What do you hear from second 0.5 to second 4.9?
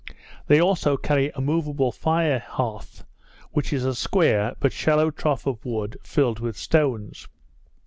also carry a moveable fire hearth, which is a square, but